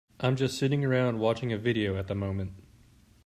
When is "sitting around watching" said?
0.57-1.53